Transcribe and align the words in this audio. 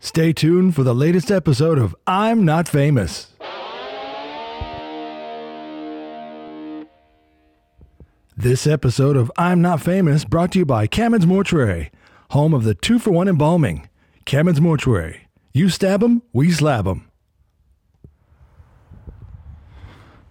Stay 0.00 0.32
tuned 0.32 0.74
for 0.74 0.84
the 0.84 0.94
latest 0.94 1.30
episode 1.30 1.78
of 1.78 1.94
I'm 2.06 2.44
Not 2.44 2.68
Famous. 2.68 3.32
This 8.36 8.66
episode 8.66 9.16
of 9.16 9.32
I'm 9.36 9.60
Not 9.60 9.82
Famous 9.82 10.24
brought 10.24 10.52
to 10.52 10.60
you 10.60 10.64
by 10.64 10.86
Cameron's 10.86 11.26
Mortuary, 11.26 11.90
home 12.30 12.54
of 12.54 12.62
the 12.62 12.74
two 12.74 13.00
for 13.00 13.10
one 13.10 13.26
embalming. 13.26 13.88
Cameron's 14.24 14.60
Mortuary. 14.60 15.26
You 15.52 15.68
stab 15.68 16.04
'em, 16.04 16.22
we 16.32 16.52
slab 16.52 16.86
'em. 16.86 17.08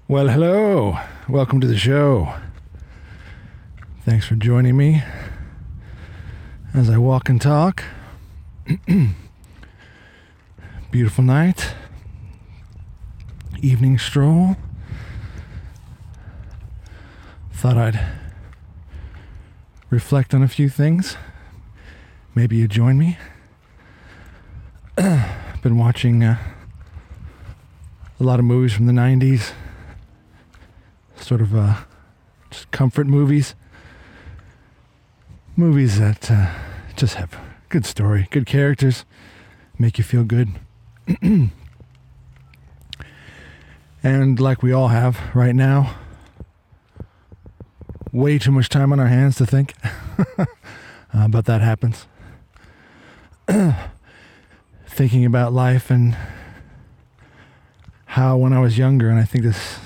Well, 0.07 0.29
hello. 0.29 0.97
Welcome 1.27 1.59
to 1.59 1.67
the 1.67 1.77
show. 1.77 2.33
Thanks 4.05 4.25
for 4.25 4.35
joining 4.35 4.77
me 4.77 5.03
as 6.73 6.89
I 6.89 6.97
walk 6.97 7.27
and 7.27 7.41
talk. 7.41 7.83
Beautiful 10.97 11.25
night. 11.25 11.75
Evening 13.61 13.99
stroll. 13.99 14.55
Thought 17.51 17.77
I'd 17.77 17.99
reflect 19.91 20.33
on 20.33 20.41
a 20.41 20.47
few 20.47 20.69
things. 20.69 21.15
Maybe 22.33 22.55
you 22.55 22.67
join 22.67 22.97
me. 22.97 23.15
Been 24.95 25.77
watching 25.77 26.23
uh, 26.23 26.39
a 28.19 28.23
lot 28.23 28.39
of 28.39 28.45
movies 28.45 28.73
from 28.73 28.87
the 28.87 28.91
90s. 28.91 29.51
Sort 31.17 31.41
of 31.41 31.55
uh, 31.55 31.75
just 32.49 32.71
comfort 32.71 33.05
movies. 33.05 33.53
Movies 35.55 35.99
that 35.99 36.31
uh, 36.31 36.51
just 36.95 37.13
have 37.13 37.37
good 37.69 37.85
story, 37.85 38.27
good 38.31 38.47
characters, 38.47 39.05
make 39.77 39.99
you 39.99 40.03
feel 40.03 40.23
good. 40.23 40.55
and 44.03 44.39
like 44.39 44.61
we 44.61 44.71
all 44.71 44.89
have 44.89 45.19
right 45.33 45.55
now, 45.55 45.95
way 48.11 48.37
too 48.37 48.51
much 48.51 48.69
time 48.69 48.91
on 48.91 48.99
our 48.99 49.07
hands 49.07 49.37
to 49.37 49.45
think. 49.45 49.73
uh, 51.13 51.27
but 51.27 51.45
that 51.45 51.61
happens. 51.61 52.07
Thinking 54.87 55.25
about 55.25 55.53
life 55.53 55.89
and 55.89 56.17
how 58.07 58.37
when 58.37 58.51
I 58.51 58.59
was 58.59 58.77
younger, 58.77 59.09
and 59.09 59.19
I 59.19 59.23
think 59.23 59.43
this 59.43 59.79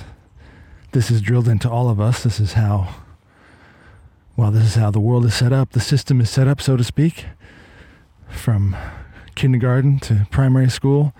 this 0.94 1.12
is 1.12 1.22
drilled 1.22 1.48
into 1.48 1.70
all 1.70 1.90
of 1.90 2.00
us. 2.00 2.24
This 2.24 2.40
is 2.40 2.54
how 2.54 2.96
well, 4.36 4.50
this 4.50 4.64
is 4.64 4.76
how 4.76 4.90
the 4.90 5.00
world 5.00 5.26
is 5.26 5.36
set 5.36 5.54
up. 5.54 5.72
The 5.72 5.80
system 5.80 6.20
is 6.22 6.30
set 6.30 6.48
up, 6.48 6.62
so 6.62 6.78
to 6.78 6.84
speak, 6.84 7.26
from 8.28 8.76
kindergarten 9.42 9.98
to 9.98 10.28
primary 10.30 10.70
school 10.70 11.16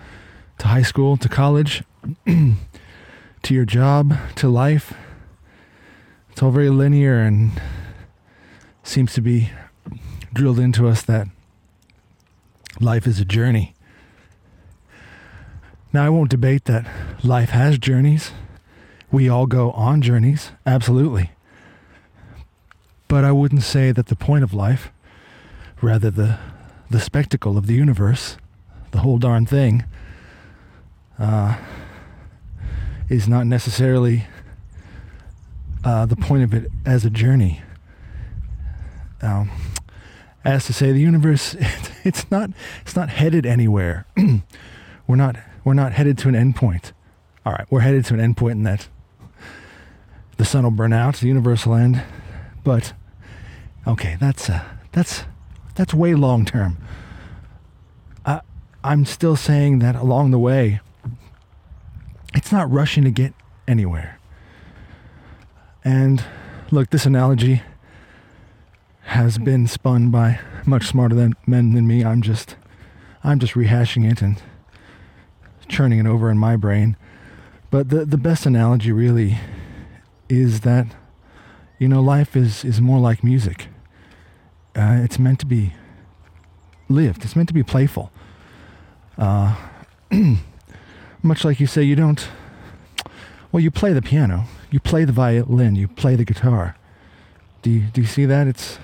to 0.56 0.68
high 0.68 0.82
school 0.82 1.16
to 1.16 1.28
college 1.28 1.82
to 2.24 2.54
your 3.52 3.64
job 3.64 4.14
to 4.36 4.48
life. 4.48 4.94
It's 6.30 6.40
all 6.40 6.52
very 6.52 6.70
linear 6.70 7.18
and 7.18 7.50
seems 8.84 9.12
to 9.14 9.20
be 9.20 9.50
drilled 10.32 10.60
into 10.60 10.86
us 10.86 11.02
that 11.02 11.26
life 12.78 13.08
is 13.08 13.18
a 13.18 13.24
journey. 13.24 13.74
Now, 15.92 16.06
I 16.06 16.08
won't 16.08 16.30
debate 16.30 16.66
that 16.66 16.86
life 17.24 17.50
has 17.50 17.76
journeys. 17.76 18.30
We 19.10 19.28
all 19.28 19.46
go 19.46 19.72
on 19.72 20.00
journeys, 20.00 20.52
absolutely. 20.64 21.32
But 23.08 23.24
I 23.24 23.32
wouldn't 23.32 23.64
say 23.64 23.90
that 23.90 24.06
the 24.06 24.14
point 24.14 24.44
of 24.44 24.54
life, 24.54 24.92
rather 25.80 26.08
the 26.08 26.38
the 26.92 27.00
spectacle 27.00 27.58
of 27.58 27.66
the 27.66 27.74
universe, 27.74 28.36
the 28.92 28.98
whole 28.98 29.18
darn 29.18 29.46
thing, 29.46 29.84
uh, 31.18 31.56
is 33.08 33.28
not 33.28 33.46
necessarily 33.46 34.26
uh, 35.84 36.06
the 36.06 36.16
point 36.16 36.42
of 36.42 36.54
it 36.54 36.70
as 36.86 37.04
a 37.04 37.10
journey. 37.10 37.62
Um, 39.20 39.50
as 40.44 40.66
to 40.66 40.72
say, 40.72 40.92
the 40.92 41.00
universe, 41.00 41.56
it's 42.04 42.30
not, 42.30 42.50
it's 42.82 42.96
not 42.96 43.08
headed 43.08 43.46
anywhere. 43.46 44.06
we're 45.06 45.16
not, 45.16 45.36
we're 45.64 45.74
not 45.74 45.92
headed 45.92 46.18
to 46.18 46.28
an 46.28 46.34
endpoint. 46.34 46.92
All 47.44 47.52
right, 47.52 47.66
we're 47.70 47.80
headed 47.80 48.04
to 48.06 48.14
an 48.14 48.20
endpoint 48.20 48.52
in 48.52 48.62
that 48.64 48.88
the 50.36 50.44
sun 50.44 50.64
will 50.64 50.70
burn 50.70 50.92
out, 50.92 51.16
the 51.16 51.28
universe 51.28 51.66
will 51.66 51.74
end, 51.74 52.02
but 52.64 52.92
Okay, 53.84 54.16
that's 54.20 54.48
uh, 54.48 54.62
that's 54.92 55.24
that's 55.74 55.94
way 55.94 56.14
long 56.14 56.44
term. 56.44 56.76
I 58.24 58.40
I'm 58.84 59.04
still 59.04 59.36
saying 59.36 59.78
that 59.80 59.94
along 59.94 60.30
the 60.30 60.38
way, 60.38 60.80
it's 62.34 62.52
not 62.52 62.70
rushing 62.70 63.04
to 63.04 63.10
get 63.10 63.32
anywhere. 63.66 64.18
And 65.84 66.24
look, 66.70 66.90
this 66.90 67.06
analogy 67.06 67.62
has 69.02 69.38
been 69.38 69.66
spun 69.66 70.10
by 70.10 70.40
much 70.64 70.86
smarter 70.86 71.14
than 71.14 71.34
men 71.46 71.74
than 71.74 71.86
me. 71.86 72.04
I'm 72.04 72.22
just 72.22 72.56
I'm 73.24 73.38
just 73.38 73.54
rehashing 73.54 74.10
it 74.10 74.22
and 74.22 74.40
churning 75.68 75.98
it 75.98 76.06
over 76.06 76.30
in 76.30 76.38
my 76.38 76.56
brain. 76.56 76.96
But 77.70 77.88
the 77.88 78.04
the 78.04 78.18
best 78.18 78.46
analogy 78.46 78.92
really 78.92 79.38
is 80.28 80.60
that 80.60 80.86
you 81.78 81.88
know 81.88 82.02
life 82.02 82.36
is 82.36 82.64
is 82.64 82.80
more 82.80 83.00
like 83.00 83.24
music 83.24 83.68
uh, 84.74 85.00
it's 85.02 85.18
meant 85.18 85.38
to 85.40 85.46
be 85.46 85.72
lived. 86.88 87.24
It's 87.24 87.36
meant 87.36 87.48
to 87.48 87.54
be 87.54 87.62
playful. 87.62 88.10
Uh, 89.18 89.56
much 91.22 91.44
like 91.44 91.60
you 91.60 91.66
say, 91.66 91.82
you 91.82 91.96
don't. 91.96 92.28
Well, 93.50 93.62
you 93.62 93.70
play 93.70 93.92
the 93.92 94.02
piano, 94.02 94.44
you 94.70 94.80
play 94.80 95.04
the 95.04 95.12
violin, 95.12 95.76
you 95.76 95.88
play 95.88 96.16
the 96.16 96.24
guitar. 96.24 96.76
Do 97.60 97.70
you, 97.70 97.80
do 97.92 98.00
you 98.00 98.06
see 98.06 98.24
that? 98.24 98.46
It's 98.46 98.78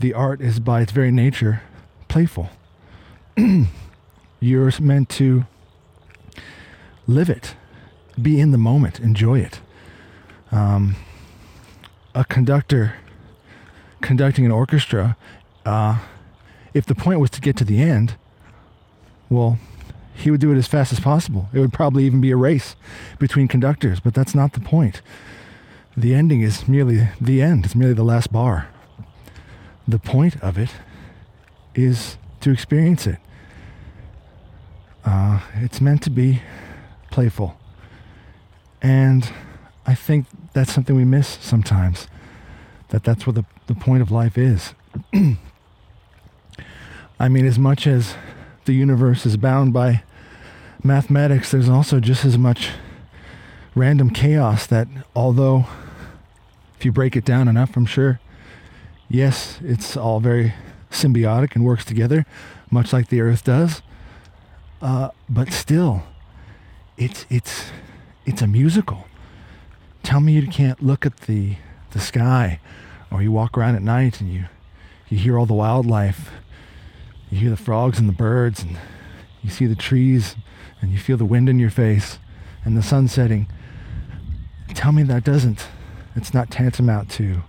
the 0.00 0.14
art 0.14 0.40
is 0.40 0.60
by 0.60 0.82
its 0.82 0.92
very 0.92 1.10
nature 1.10 1.62
playful. 2.06 2.50
You're 4.40 4.72
meant 4.80 5.08
to 5.10 5.44
live 7.06 7.28
it, 7.28 7.56
be 8.20 8.40
in 8.40 8.52
the 8.52 8.58
moment, 8.58 9.00
enjoy 9.00 9.40
it. 9.40 9.60
Um, 10.52 10.94
a 12.14 12.24
conductor 12.24 12.94
conducting 14.00 14.44
an 14.44 14.52
orchestra, 14.52 15.16
uh, 15.64 15.98
if 16.74 16.86
the 16.86 16.94
point 16.94 17.20
was 17.20 17.30
to 17.30 17.40
get 17.40 17.56
to 17.56 17.64
the 17.64 17.82
end, 17.82 18.16
well, 19.28 19.58
he 20.14 20.30
would 20.30 20.40
do 20.40 20.52
it 20.52 20.56
as 20.56 20.66
fast 20.66 20.92
as 20.92 21.00
possible. 21.00 21.48
It 21.52 21.60
would 21.60 21.72
probably 21.72 22.04
even 22.04 22.20
be 22.20 22.30
a 22.30 22.36
race 22.36 22.74
between 23.18 23.48
conductors, 23.48 24.00
but 24.00 24.14
that's 24.14 24.34
not 24.34 24.52
the 24.52 24.60
point. 24.60 25.00
The 25.96 26.14
ending 26.14 26.40
is 26.40 26.68
merely 26.68 27.08
the 27.20 27.40
end, 27.42 27.64
it's 27.64 27.74
merely 27.74 27.94
the 27.94 28.04
last 28.04 28.32
bar. 28.32 28.68
The 29.86 29.98
point 29.98 30.40
of 30.42 30.58
it 30.58 30.70
is 31.74 32.18
to 32.40 32.50
experience 32.50 33.06
it. 33.06 33.18
Uh, 35.04 35.40
it's 35.56 35.80
meant 35.80 36.02
to 36.02 36.10
be 36.10 36.42
playful. 37.10 37.56
And 38.82 39.30
I 39.86 39.94
think 39.94 40.26
that's 40.52 40.72
something 40.72 40.94
we 40.94 41.04
miss 41.04 41.38
sometimes. 41.40 42.08
That 42.88 43.04
that's 43.04 43.26
what 43.26 43.36
the 43.36 43.44
the 43.66 43.74
point 43.74 44.02
of 44.02 44.10
life 44.10 44.38
is. 44.38 44.74
I 47.20 47.28
mean, 47.28 47.46
as 47.46 47.58
much 47.58 47.86
as 47.86 48.14
the 48.64 48.72
universe 48.72 49.26
is 49.26 49.36
bound 49.36 49.72
by 49.72 50.02
mathematics, 50.82 51.50
there's 51.50 51.68
also 51.68 52.00
just 52.00 52.24
as 52.24 52.38
much 52.38 52.70
random 53.74 54.10
chaos 54.10 54.66
that, 54.66 54.88
although, 55.16 55.66
if 56.78 56.84
you 56.84 56.92
break 56.92 57.16
it 57.16 57.24
down 57.24 57.48
enough, 57.48 57.76
I'm 57.76 57.86
sure, 57.86 58.20
yes, 59.08 59.58
it's 59.62 59.96
all 59.96 60.20
very 60.20 60.54
symbiotic 60.90 61.54
and 61.54 61.64
works 61.64 61.84
together, 61.84 62.24
much 62.70 62.92
like 62.92 63.08
the 63.08 63.20
Earth 63.20 63.44
does. 63.44 63.82
Uh, 64.80 65.10
but 65.28 65.52
still, 65.52 66.04
it's 66.96 67.26
it's 67.28 67.70
it's 68.24 68.42
a 68.42 68.46
musical. 68.46 69.06
Tell 70.04 70.20
me 70.20 70.32
you 70.32 70.46
can't 70.46 70.82
look 70.82 71.04
at 71.04 71.22
the 71.22 71.56
the 71.90 72.00
sky 72.00 72.60
or 73.10 73.22
you 73.22 73.32
walk 73.32 73.56
around 73.56 73.76
at 73.76 73.82
night 73.82 74.20
and 74.20 74.32
you 74.32 74.44
you 75.08 75.16
hear 75.16 75.38
all 75.38 75.46
the 75.46 75.54
wildlife. 75.54 76.30
You 77.30 77.38
hear 77.38 77.50
the 77.50 77.56
frogs 77.56 77.98
and 77.98 78.08
the 78.08 78.12
birds 78.12 78.62
and 78.62 78.76
you 79.42 79.50
see 79.50 79.66
the 79.66 79.74
trees 79.74 80.36
and 80.80 80.90
you 80.90 80.98
feel 80.98 81.16
the 81.16 81.24
wind 81.24 81.48
in 81.48 81.58
your 81.58 81.70
face 81.70 82.18
and 82.64 82.76
the 82.76 82.82
sun 82.82 83.08
setting. 83.08 83.46
Tell 84.74 84.92
me 84.92 85.02
that 85.04 85.24
doesn't 85.24 85.66
it's 86.14 86.34
not 86.34 86.50
tantamount 86.50 87.10
to 87.12 87.42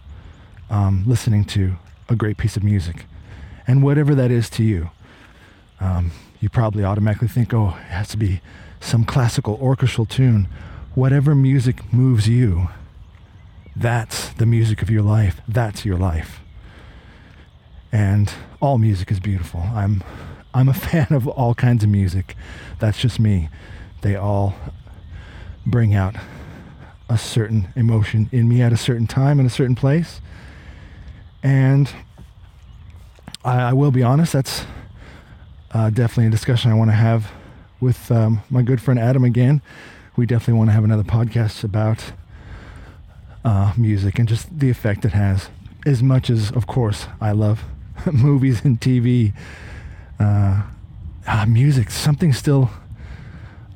um, 0.70 1.04
listening 1.08 1.44
to 1.46 1.76
a 2.08 2.16
great 2.16 2.38
piece 2.38 2.56
of 2.56 2.64
music. 2.64 3.06
And 3.68 3.84
whatever 3.84 4.16
that 4.16 4.32
is 4.32 4.50
to 4.52 4.64
you 4.64 4.92
um, 5.80 6.12
you 6.40 6.50
probably 6.50 6.84
automatically 6.84 7.28
think 7.28 7.54
oh 7.54 7.70
it 7.70 7.92
has 7.92 8.08
to 8.10 8.18
be 8.18 8.42
some 8.80 9.04
classical 9.04 9.56
orchestral 9.62 10.06
tune. 10.06 10.48
Whatever 10.96 11.36
music 11.36 11.94
moves 11.94 12.28
you 12.28 12.70
that's 13.80 14.30
the 14.34 14.46
music 14.46 14.82
of 14.82 14.90
your 14.90 15.02
life. 15.02 15.40
That's 15.48 15.86
your 15.86 15.98
life. 15.98 16.42
And 17.94 18.32
all 18.62 18.78
music 18.78 19.10
is 19.10 19.20
beautiful. 19.20 19.62
I'm 19.62 20.04
I'm 20.54 20.68
a 20.68 20.74
fan 20.90 21.08
of 21.12 21.28
all 21.28 21.56
kinds 21.56 21.84
of 21.84 21.90
music. 21.90 22.36
That's 22.80 23.00
just 23.00 23.20
me. 23.20 23.50
They 24.02 24.16
all 24.16 24.54
bring 25.66 25.96
out 25.96 26.16
a 27.08 27.18
certain 27.18 27.70
emotion 27.76 28.30
in 28.32 28.50
me 28.50 28.62
at 28.62 28.74
a 28.74 28.78
certain 28.78 29.08
time 29.08 29.40
in 29.40 29.46
a 29.46 29.50
certain 29.50 29.76
place. 29.76 30.20
And 31.42 31.90
I, 33.46 33.70
I 33.70 33.74
will 33.74 33.92
be 33.92 34.04
honest, 34.04 34.34
that's 34.34 34.66
uh, 35.72 35.90
definitely 35.90 36.28
a 36.28 36.32
discussion 36.32 36.70
I 36.70 36.76
want 36.76 36.90
to 36.90 36.96
have 36.96 37.32
with 37.80 38.12
um, 38.12 38.42
my 38.50 38.62
good 38.62 38.82
friend 38.82 39.00
Adam 39.00 39.24
again. 39.24 39.62
We 40.18 40.26
definitely 40.26 40.56
want 40.56 40.70
to 40.70 40.74
have 40.74 40.84
another 40.84 41.04
podcast 41.04 41.64
about 41.64 42.12
uh, 43.44 43.74
music 43.78 44.20
and 44.20 44.28
just 44.28 44.60
the 44.60 44.70
effect 44.70 45.06
it 45.06 45.14
has. 45.14 45.50
As 45.86 46.04
much 46.04 46.30
as, 46.30 46.52
of 46.52 46.68
course, 46.68 47.08
I 47.22 47.32
love 47.32 47.64
movies 48.12 48.64
and 48.66 48.80
TV, 48.80 49.34
uh, 50.20 50.64
uh, 51.28 51.46
music, 51.46 51.90
something 51.90 52.34
still 52.34 52.70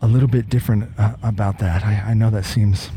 a 0.01 0.07
little 0.07 0.27
bit 0.27 0.49
different 0.49 0.89
uh, 0.97 1.15
about 1.23 1.59
that. 1.59 1.83
I, 1.83 2.03
I 2.07 2.13
know 2.13 2.29
that 2.29 2.45
seems, 2.45 2.89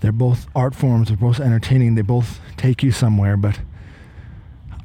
they're 0.00 0.12
both 0.12 0.46
art 0.54 0.74
forms, 0.74 1.08
they're 1.08 1.16
both 1.16 1.38
entertaining, 1.38 1.94
they 1.94 2.02
both 2.02 2.40
take 2.56 2.82
you 2.82 2.92
somewhere, 2.92 3.36
but 3.36 3.60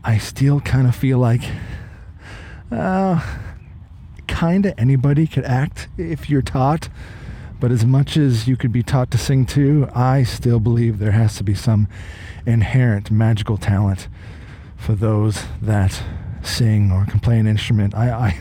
I 0.03 0.18
still 0.18 0.59
kind 0.59 0.88
of 0.88 0.95
feel 0.95 1.18
like, 1.18 1.44
uh, 2.71 3.21
kind 4.27 4.65
of 4.65 4.73
anybody 4.77 5.27
could 5.27 5.45
act 5.45 5.88
if 5.97 6.29
you're 6.29 6.41
taught. 6.41 6.89
But 7.65 7.71
as 7.71 7.83
much 7.83 8.15
as 8.15 8.47
you 8.47 8.57
could 8.57 8.71
be 8.71 8.83
taught 8.83 9.09
to 9.09 9.17
sing 9.17 9.44
too, 9.47 9.89
I 9.91 10.21
still 10.21 10.59
believe 10.59 11.00
there 11.00 11.13
has 11.13 11.35
to 11.38 11.44
be 11.44 11.56
some 11.56 11.88
inherent 12.45 13.09
magical 13.09 13.57
talent 13.57 14.07
for 14.77 14.94
those 14.94 15.45
that 15.63 16.00
sing 16.44 16.91
or 16.91 17.07
can 17.07 17.19
play 17.19 17.39
an 17.39 17.47
instrument. 17.47 17.95
I, 17.95 18.12
I 18.12 18.39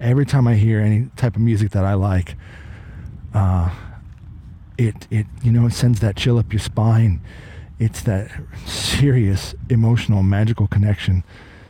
every 0.00 0.24
time 0.24 0.46
I 0.46 0.54
hear 0.54 0.78
any 0.78 1.10
type 1.16 1.34
of 1.34 1.42
music 1.42 1.72
that 1.72 1.84
I 1.84 1.94
like, 1.94 2.36
uh, 3.34 3.70
it 4.78 5.08
it 5.10 5.26
you 5.42 5.50
know 5.50 5.66
it 5.66 5.72
sends 5.72 5.98
that 5.98 6.14
chill 6.14 6.38
up 6.38 6.52
your 6.52 6.60
spine. 6.60 7.20
It's 7.80 8.00
that 8.02 8.30
serious, 8.64 9.56
emotional, 9.68 10.22
magical 10.22 10.68
connection 10.68 11.24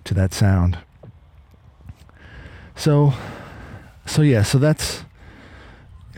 to 0.04 0.12
that 0.12 0.34
sound. 0.34 0.76
So, 2.76 3.14
so 4.04 4.20
yeah, 4.20 4.42
so 4.42 4.58
that's 4.58 5.06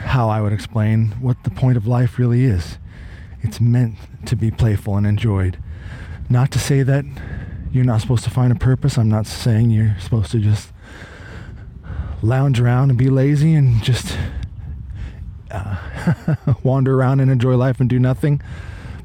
how 0.05 0.29
I 0.29 0.41
would 0.41 0.53
explain 0.53 1.09
what 1.21 1.43
the 1.45 1.51
point 1.51 1.77
of 1.77 1.87
life 1.87 2.19
really 2.19 2.45
is. 2.45 2.79
It's 3.41 3.61
meant 3.61 3.97
to 4.27 4.37
be 4.37 4.51
playful 4.51 4.97
and 4.97 5.07
enjoyed. 5.07 5.59
Not 6.29 6.51
to 6.53 6.59
say 6.59 6.83
that 6.83 7.05
you're 7.73 7.85
not 7.85 8.01
supposed 8.01 8.25
to 8.25 8.31
find 8.31 8.53
a 8.53 8.57
purpose. 8.57 8.99
I'm 8.99 9.09
not 9.09 9.27
saying 9.27 9.71
you're 9.71 9.97
supposed 9.99 10.31
to 10.33 10.39
just 10.39 10.73
lounge 12.23 12.61
around 12.61 12.91
and 12.91 12.99
be 12.99 13.11
lazy 13.11 13.55
and 13.55 13.83
just 13.83 14.17
uh, 15.51 15.77
wander 16.63 16.95
around 16.95 17.21
and 17.21 17.31
enjoy 17.31 17.57
life 17.57 17.81
and 17.81 17.89
do 17.89 17.99
nothing. 17.99 18.41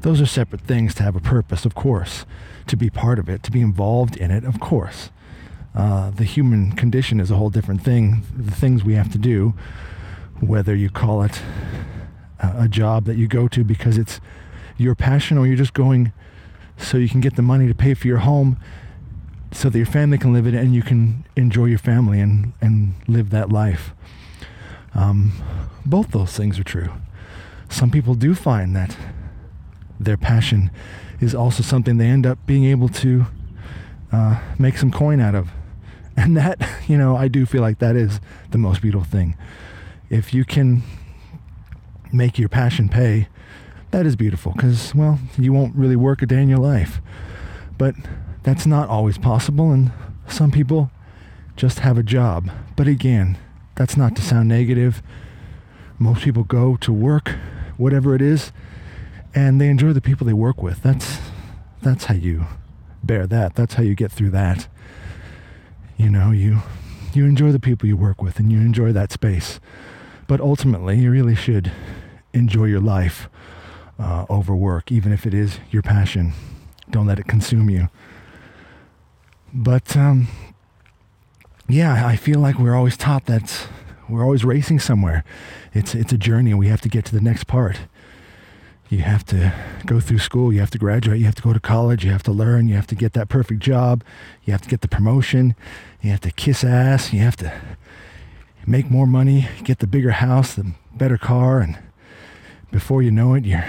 Those 0.02 0.20
are 0.20 0.26
separate 0.26 0.60
things 0.60 0.94
to 0.96 1.02
have 1.02 1.16
a 1.16 1.20
purpose, 1.20 1.64
of 1.64 1.74
course, 1.74 2.24
to 2.66 2.76
be 2.76 2.88
part 2.90 3.18
of 3.18 3.28
it, 3.28 3.42
to 3.44 3.50
be 3.50 3.60
involved 3.60 4.16
in 4.16 4.30
it, 4.30 4.44
of 4.44 4.60
course. 4.60 5.10
Uh, 5.74 6.10
the 6.10 6.24
human 6.24 6.72
condition 6.72 7.20
is 7.20 7.30
a 7.30 7.36
whole 7.36 7.50
different 7.50 7.82
thing. 7.82 8.22
The 8.36 8.52
things 8.52 8.84
we 8.84 8.94
have 8.94 9.10
to 9.12 9.18
do, 9.18 9.54
whether 10.40 10.74
you 10.74 10.90
call 10.90 11.22
it 11.22 11.42
a 12.40 12.68
job 12.68 13.04
that 13.04 13.16
you 13.16 13.26
go 13.26 13.48
to 13.48 13.64
because 13.64 13.98
it's 13.98 14.20
your 14.76 14.94
passion 14.94 15.36
or 15.36 15.46
you're 15.46 15.56
just 15.56 15.74
going 15.74 16.12
so 16.76 16.96
you 16.96 17.08
can 17.08 17.20
get 17.20 17.36
the 17.36 17.42
money 17.42 17.66
to 17.66 17.74
pay 17.74 17.94
for 17.94 18.06
your 18.06 18.18
home 18.18 18.58
so 19.50 19.68
that 19.68 19.78
your 19.78 19.86
family 19.86 20.18
can 20.18 20.32
live 20.32 20.46
it 20.46 20.54
and 20.54 20.74
you 20.74 20.82
can 20.82 21.24
enjoy 21.36 21.64
your 21.64 21.78
family 21.78 22.20
and, 22.20 22.52
and 22.60 22.94
live 23.08 23.30
that 23.30 23.50
life. 23.50 23.92
Um, 24.94 25.32
both 25.84 26.10
those 26.10 26.36
things 26.36 26.58
are 26.58 26.64
true. 26.64 26.90
Some 27.68 27.90
people 27.90 28.14
do 28.14 28.34
find 28.34 28.74
that 28.76 28.96
their 29.98 30.16
passion 30.16 30.70
is 31.20 31.34
also 31.34 31.62
something 31.62 31.96
they 31.96 32.06
end 32.06 32.26
up 32.26 32.38
being 32.46 32.64
able 32.64 32.88
to 32.88 33.26
uh, 34.12 34.40
make 34.58 34.78
some 34.78 34.90
coin 34.90 35.20
out 35.20 35.34
of. 35.34 35.50
And 36.16 36.36
that, 36.36 36.60
you 36.88 36.96
know, 36.96 37.16
I 37.16 37.28
do 37.28 37.46
feel 37.46 37.62
like 37.62 37.78
that 37.78 37.96
is 37.96 38.20
the 38.50 38.58
most 38.58 38.80
beautiful 38.80 39.08
thing. 39.08 39.36
If 40.10 40.32
you 40.32 40.44
can 40.44 40.82
make 42.12 42.38
your 42.38 42.48
passion 42.48 42.88
pay, 42.88 43.28
that 43.90 44.06
is 44.06 44.16
beautiful 44.16 44.52
because, 44.52 44.94
well, 44.94 45.18
you 45.38 45.52
won't 45.52 45.74
really 45.74 45.96
work 45.96 46.22
a 46.22 46.26
day 46.26 46.42
in 46.42 46.48
your 46.48 46.58
life. 46.58 47.00
But 47.76 47.94
that's 48.42 48.66
not 48.66 48.88
always 48.88 49.18
possible, 49.18 49.70
and 49.70 49.92
some 50.26 50.50
people 50.50 50.90
just 51.56 51.80
have 51.80 51.98
a 51.98 52.02
job. 52.02 52.50
But 52.76 52.86
again, 52.86 53.38
that's 53.74 53.96
not 53.96 54.16
to 54.16 54.22
sound 54.22 54.48
negative. 54.48 55.02
Most 55.98 56.22
people 56.22 56.44
go 56.44 56.76
to 56.76 56.92
work, 56.92 57.36
whatever 57.76 58.14
it 58.14 58.22
is, 58.22 58.52
and 59.34 59.60
they 59.60 59.68
enjoy 59.68 59.92
the 59.92 60.00
people 60.00 60.26
they 60.26 60.32
work 60.32 60.62
with. 60.62 60.82
That's 60.82 61.18
that's 61.82 62.06
how 62.06 62.14
you 62.14 62.46
bear 63.04 63.26
that. 63.26 63.54
That's 63.54 63.74
how 63.74 63.82
you 63.82 63.94
get 63.94 64.10
through 64.10 64.30
that. 64.30 64.68
You 65.96 66.10
know, 66.10 66.30
you 66.30 66.62
you 67.14 67.24
enjoy 67.24 67.52
the 67.52 67.60
people 67.60 67.88
you 67.88 67.96
work 67.96 68.22
with 68.22 68.38
and 68.38 68.50
you 68.52 68.58
enjoy 68.58 68.92
that 68.92 69.12
space. 69.12 69.60
But 70.28 70.40
ultimately, 70.40 71.00
you 71.00 71.10
really 71.10 71.34
should 71.34 71.72
enjoy 72.32 72.66
your 72.66 72.80
life 72.80 73.28
uh, 73.98 74.26
over 74.28 74.54
work, 74.54 74.92
even 74.92 75.12
if 75.12 75.26
it 75.26 75.34
is 75.34 75.58
your 75.70 75.82
passion. 75.82 76.32
Don't 76.90 77.06
let 77.06 77.18
it 77.18 77.26
consume 77.26 77.68
you. 77.68 77.88
But 79.52 79.96
um, 79.96 80.28
yeah, 81.68 82.06
I 82.06 82.16
feel 82.16 82.38
like 82.38 82.58
we're 82.58 82.76
always 82.76 82.96
taught 82.96 83.26
that 83.26 83.68
we're 84.08 84.22
always 84.22 84.44
racing 84.44 84.80
somewhere. 84.80 85.24
It's 85.74 85.94
it's 85.94 86.12
a 86.12 86.18
journey, 86.18 86.50
and 86.50 86.58
we 86.58 86.68
have 86.68 86.80
to 86.82 86.88
get 86.88 87.04
to 87.06 87.14
the 87.14 87.20
next 87.20 87.44
part. 87.44 87.80
You 88.88 88.98
have 88.98 89.24
to 89.26 89.52
go 89.84 90.00
through 90.00 90.18
school. 90.18 90.52
You 90.52 90.60
have 90.60 90.70
to 90.70 90.78
graduate. 90.78 91.18
You 91.18 91.26
have 91.26 91.34
to 91.34 91.42
go 91.42 91.52
to 91.52 91.60
college. 91.60 92.04
You 92.04 92.10
have 92.10 92.22
to 92.22 92.32
learn. 92.32 92.68
You 92.68 92.74
have 92.74 92.86
to 92.86 92.94
get 92.94 93.12
that 93.12 93.28
perfect 93.28 93.60
job. 93.60 94.02
You 94.44 94.52
have 94.52 94.62
to 94.62 94.68
get 94.68 94.80
the 94.80 94.88
promotion. 94.88 95.54
You 96.00 96.10
have 96.10 96.20
to 96.20 96.30
kiss 96.30 96.64
ass. 96.64 97.12
You 97.12 97.20
have 97.20 97.36
to 97.36 97.52
make 98.68 98.90
more 98.90 99.06
money, 99.06 99.48
get 99.64 99.78
the 99.78 99.86
bigger 99.86 100.10
house, 100.10 100.54
the 100.54 100.72
better 100.94 101.16
car, 101.16 101.60
and 101.60 101.78
before 102.70 103.02
you 103.02 103.10
know 103.10 103.34
it, 103.34 103.44
you're 103.44 103.64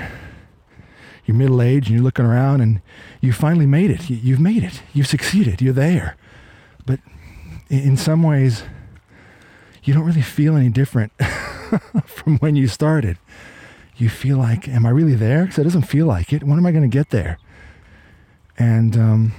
you're 1.26 1.38
middle 1.38 1.62
aged 1.62 1.88
and 1.88 1.96
you're 1.96 2.04
looking 2.04 2.26
around 2.26 2.60
and 2.60 2.82
you 3.22 3.32
finally 3.32 3.68
made 3.68 3.92
it. 3.92 4.10
You, 4.10 4.34
have 4.34 4.42
made 4.42 4.64
it. 4.64 4.82
You've 4.94 5.08
succeeded. 5.08 5.62
You're 5.62 5.74
there. 5.74 6.18
But 6.88 7.00
in 7.70 7.98
some 7.98 8.24
ways, 8.24 8.64
you 9.84 9.94
don't 9.94 10.06
really 10.06 10.24
feel 10.24 10.58
any 10.58 10.70
different 10.70 11.12
from 12.06 12.40
when 12.40 12.56
you 12.56 12.68
started. 12.68 13.20
You 13.96 14.10
feel 14.10 14.38
like, 14.38 14.68
am 14.68 14.88
I 14.88 14.90
really 14.90 15.14
there? 15.14 15.44
Because 15.44 15.60
it 15.60 15.66
doesn't 15.66 15.84
feel 15.84 16.08
like 16.08 16.34
it. 16.34 16.44
When 16.44 16.58
am 16.58 16.66
I 16.66 16.72
going 16.72 16.90
to 16.90 16.98
get 16.98 17.12
there? 17.12 17.38
And 18.58 18.98
um, 18.98 19.34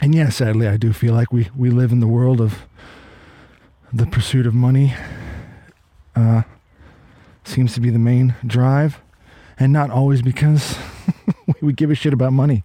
and 0.00 0.14
yeah, 0.14 0.28
sadly, 0.28 0.68
I 0.68 0.76
do 0.76 0.92
feel 0.92 1.12
like 1.12 1.32
we 1.32 1.48
we 1.56 1.70
live 1.70 1.90
in 1.90 1.98
the 1.98 2.06
world 2.06 2.40
of 2.40 2.66
the 3.92 4.06
pursuit 4.06 4.46
of 4.46 4.54
money. 4.54 4.94
Uh, 6.14 6.42
seems 7.44 7.74
to 7.74 7.80
be 7.80 7.90
the 7.90 7.98
main 7.98 8.34
drive, 8.46 9.00
and 9.58 9.72
not 9.72 9.90
always 9.90 10.22
because 10.22 10.76
we 11.60 11.72
give 11.72 11.90
a 11.90 11.94
shit 11.94 12.12
about 12.12 12.32
money. 12.32 12.64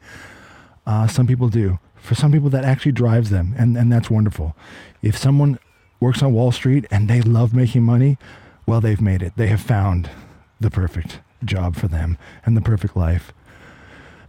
Uh, 0.86 1.08
some 1.08 1.28
people 1.28 1.50
do. 1.50 1.80
For 1.96 2.16
some 2.16 2.32
people, 2.32 2.50
that 2.50 2.66
actually 2.66 2.94
drives 2.94 3.30
them, 3.30 3.54
and, 3.58 3.78
and 3.78 3.92
that's 3.92 4.10
wonderful. 4.10 4.56
If 5.02 5.18
someone 5.18 5.60
works 6.00 6.24
on 6.24 6.34
Wall 6.34 6.52
Street 6.52 6.86
and 6.90 7.08
they 7.08 7.22
love 7.22 7.54
making 7.54 7.84
money, 7.84 8.18
well, 8.66 8.82
they've 8.82 9.02
made 9.02 9.22
it. 9.22 9.34
They 9.36 9.48
have 9.48 9.62
found 9.62 10.10
the 10.60 10.72
perfect 10.72 11.20
job 11.44 11.76
for 11.76 11.88
them 11.88 12.18
and 12.46 12.58
the 12.58 12.62
perfect 12.62 12.96
life. 12.96 13.34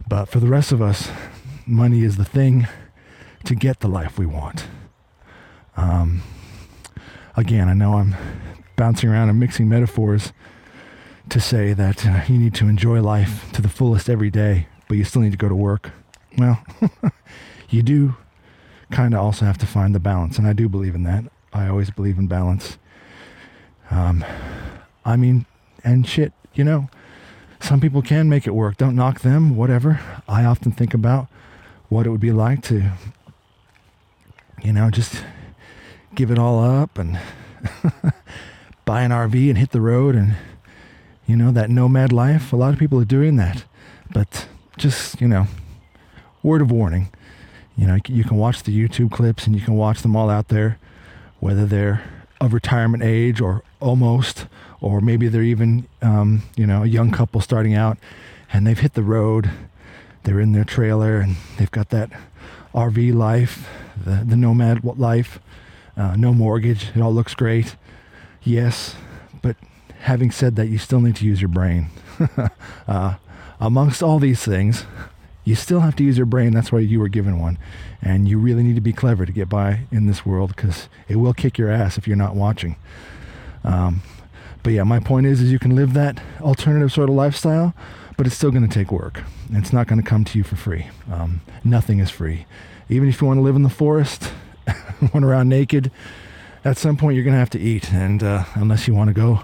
But 0.07 0.25
for 0.25 0.39
the 0.39 0.47
rest 0.47 0.71
of 0.71 0.81
us, 0.81 1.09
money 1.65 2.03
is 2.03 2.17
the 2.17 2.25
thing 2.25 2.67
to 3.45 3.55
get 3.55 3.79
the 3.79 3.87
life 3.87 4.17
we 4.17 4.25
want. 4.25 4.67
Um, 5.75 6.21
again, 7.35 7.69
I 7.69 7.73
know 7.73 7.95
I'm 7.95 8.15
bouncing 8.75 9.09
around 9.09 9.29
and 9.29 9.39
mixing 9.39 9.69
metaphors 9.69 10.33
to 11.29 11.39
say 11.39 11.73
that 11.73 12.05
uh, 12.05 12.21
you 12.27 12.37
need 12.37 12.53
to 12.55 12.67
enjoy 12.67 13.01
life 13.01 13.51
to 13.53 13.61
the 13.61 13.69
fullest 13.69 14.09
every 14.09 14.29
day, 14.29 14.67
but 14.87 14.97
you 14.97 15.03
still 15.03 15.21
need 15.21 15.31
to 15.31 15.37
go 15.37 15.49
to 15.49 15.55
work. 15.55 15.91
Well, 16.37 16.63
you 17.69 17.81
do 17.81 18.15
kind 18.91 19.13
of 19.13 19.21
also 19.21 19.45
have 19.45 19.57
to 19.59 19.65
find 19.65 19.95
the 19.95 19.99
balance, 19.99 20.37
and 20.37 20.47
I 20.47 20.53
do 20.53 20.67
believe 20.67 20.95
in 20.95 21.03
that. 21.03 21.25
I 21.53 21.67
always 21.67 21.89
believe 21.91 22.17
in 22.17 22.27
balance. 22.27 22.77
Um, 23.91 24.25
I 25.05 25.15
mean, 25.15 25.45
and 25.83 26.07
shit, 26.07 26.33
you 26.53 26.63
know, 26.63 26.89
some 27.59 27.79
people 27.79 28.01
can 28.01 28.27
make 28.27 28.47
it 28.47 28.51
work. 28.51 28.77
Don't 28.77 28.95
knock 28.95 29.21
them, 29.21 29.55
whatever. 29.55 29.99
I 30.27 30.43
often 30.43 30.71
think 30.71 30.93
about 30.93 31.27
what 31.89 32.05
it 32.05 32.09
would 32.09 32.19
be 32.19 32.31
like 32.31 32.61
to, 32.63 32.91
you 34.63 34.73
know, 34.73 34.89
just 34.89 35.23
give 36.15 36.31
it 36.31 36.39
all 36.39 36.63
up 36.63 36.97
and 36.97 37.19
buy 38.85 39.01
an 39.01 39.11
RV 39.11 39.49
and 39.49 39.57
hit 39.57 39.71
the 39.71 39.81
road 39.81 40.15
and, 40.15 40.35
you 41.25 41.35
know, 41.35 41.51
that 41.51 41.69
nomad 41.69 42.11
life. 42.11 42.53
A 42.53 42.55
lot 42.55 42.73
of 42.73 42.79
people 42.79 42.99
are 42.99 43.05
doing 43.05 43.35
that. 43.37 43.63
But 44.13 44.47
just, 44.77 45.21
you 45.21 45.27
know, 45.27 45.47
word 46.41 46.61
of 46.61 46.71
warning 46.71 47.09
You 47.75 47.87
know, 47.87 47.97
you 48.07 48.23
can 48.23 48.37
watch 48.37 48.63
the 48.63 48.77
YouTube 48.77 49.11
clips 49.11 49.47
and 49.47 49.55
you 49.55 49.61
can 49.61 49.75
watch 49.75 50.01
them 50.01 50.15
all 50.15 50.29
out 50.29 50.49
there, 50.49 50.77
whether 51.39 51.65
they're 51.65 52.03
of 52.39 52.53
retirement 52.53 53.03
age 53.03 53.39
or 53.39 53.63
almost, 53.79 54.47
or 54.81 54.99
maybe 54.99 55.27
they're 55.27 55.41
even, 55.41 55.87
um, 56.01 56.43
you 56.55 56.67
know, 56.67 56.83
a 56.83 56.87
young 56.87 57.09
couple 57.09 57.39
starting 57.41 57.73
out 57.73 57.97
and 58.51 58.67
they've 58.67 58.79
hit 58.79 58.93
the 58.93 59.03
road. 59.03 59.49
They're 60.23 60.39
in 60.39 60.51
their 60.51 60.65
trailer 60.65 61.17
and 61.19 61.37
they've 61.57 61.71
got 61.71 61.89
that 61.89 62.11
RV 62.73 63.13
life, 63.13 63.67
the, 63.95 64.23
the 64.25 64.35
nomad 64.35 64.83
life, 64.83 65.39
uh, 65.97 66.15
no 66.15 66.33
mortgage. 66.33 66.89
It 66.95 67.01
all 67.01 67.13
looks 67.13 67.33
great. 67.33 67.75
Yes, 68.43 68.95
but 69.41 69.55
having 69.99 70.31
said 70.31 70.55
that, 70.57 70.67
you 70.67 70.77
still 70.77 70.99
need 70.99 71.15
to 71.17 71.25
use 71.25 71.41
your 71.41 71.49
brain. 71.49 71.87
uh, 72.87 73.15
amongst 73.59 74.03
all 74.03 74.19
these 74.19 74.43
things, 74.43 74.85
you 75.45 75.55
still 75.55 75.81
have 75.81 75.95
to 75.97 76.03
use 76.03 76.17
your 76.17 76.25
brain. 76.25 76.53
That's 76.53 76.71
why 76.71 76.79
you 76.79 76.99
were 76.99 77.09
given 77.09 77.39
one. 77.39 77.57
And 78.01 78.27
you 78.27 78.37
really 78.37 78.63
need 78.63 78.75
to 78.75 78.81
be 78.81 78.93
clever 78.93 79.25
to 79.25 79.31
get 79.31 79.49
by 79.49 79.81
in 79.91 80.07
this 80.07 80.25
world 80.25 80.55
because 80.55 80.87
it 81.07 81.17
will 81.17 81.33
kick 81.33 81.57
your 81.57 81.69
ass 81.69 81.97
if 81.97 82.07
you're 82.07 82.17
not 82.17 82.35
watching. 82.35 82.75
Um, 83.63 84.01
but 84.61 84.73
yeah, 84.73 84.83
my 84.83 84.99
point 84.99 85.25
is, 85.25 85.41
is 85.41 85.51
you 85.51 85.59
can 85.59 85.75
live 85.75 85.93
that 85.93 86.21
alternative 86.41 86.91
sort 86.91 87.09
of 87.09 87.15
lifestyle, 87.15 87.73
but 88.17 88.25
it's 88.25 88.35
still 88.35 88.51
going 88.51 88.67
to 88.67 88.73
take 88.73 88.91
work. 88.91 89.23
It's 89.51 89.73
not 89.73 89.87
going 89.87 90.01
to 90.01 90.07
come 90.07 90.23
to 90.25 90.37
you 90.37 90.43
for 90.43 90.55
free. 90.55 90.87
Um, 91.11 91.41
nothing 91.63 91.99
is 91.99 92.09
free. 92.09 92.45
Even 92.89 93.09
if 93.09 93.21
you 93.21 93.27
want 93.27 93.37
to 93.37 93.41
live 93.41 93.55
in 93.55 93.63
the 93.63 93.69
forest, 93.69 94.31
run 95.13 95.23
around 95.23 95.49
naked, 95.49 95.91
at 96.65 96.77
some 96.77 96.97
point 96.97 97.15
you're 97.15 97.23
going 97.23 97.33
to 97.33 97.39
have 97.39 97.49
to 97.51 97.59
eat. 97.59 97.91
And 97.91 98.23
uh, 98.23 98.45
unless 98.55 98.87
you 98.87 98.93
want 98.93 99.09
to 99.09 99.13
go 99.13 99.43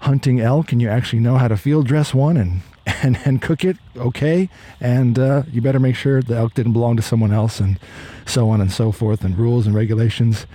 hunting 0.00 0.40
elk 0.40 0.72
and 0.72 0.82
you 0.82 0.88
actually 0.88 1.20
know 1.20 1.36
how 1.36 1.48
to 1.48 1.56
field 1.56 1.86
dress 1.86 2.12
one 2.12 2.36
and 2.36 2.60
and, 3.02 3.18
and 3.24 3.40
cook 3.40 3.64
it 3.64 3.78
okay. 3.96 4.48
And 4.80 5.18
uh, 5.18 5.44
you 5.50 5.62
better 5.62 5.80
make 5.80 5.96
sure 5.96 6.20
the 6.20 6.36
elk 6.36 6.54
didn't 6.54 6.74
belong 6.74 6.96
to 6.96 7.02
someone 7.02 7.32
else 7.32 7.58
and 7.60 7.78
so 8.26 8.50
on 8.50 8.60
and 8.60 8.70
so 8.70 8.92
forth 8.92 9.24
and 9.24 9.38
rules 9.38 9.66
and 9.66 9.74
regulations. 9.74 10.46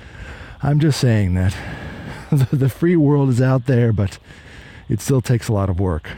I'm 0.62 0.80
just 0.80 1.00
saying 1.00 1.34
that 1.36 1.56
the, 2.32 2.56
the 2.56 2.70
free 2.70 2.96
world 2.96 3.30
is 3.30 3.42
out 3.42 3.66
there 3.66 3.92
but 3.92 4.20
it 4.88 5.02
still 5.02 5.22
takes 5.22 5.48
a 5.48 5.54
lot 5.54 5.70
of 5.70 5.80
work. 5.80 6.10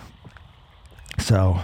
So 1.18 1.64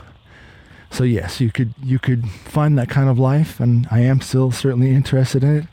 so 0.89 1.03
yes 1.03 1.41
you 1.41 1.51
could 1.51 1.74
you 1.84 2.00
could 2.00 2.27
find 2.29 2.77
that 2.77 2.89
kind 2.89 3.10
of 3.10 3.19
life 3.19 3.60
and 3.60 3.88
i 3.91 4.00
am 4.00 4.22
still 4.22 4.51
certainly 4.51 4.91
interested 4.91 5.43
in 5.43 5.57
it 5.57 5.65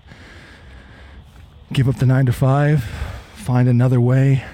give 1.72 1.88
up 1.88 1.96
the 1.96 2.06
nine 2.06 2.26
to 2.26 2.32
five 2.32 2.84
find 3.34 3.68
another 3.68 4.00
way 4.00 4.44